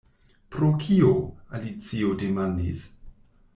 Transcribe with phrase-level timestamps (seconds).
[0.55, 1.11] "Pro kio?"
[1.59, 2.85] Alicio demandis.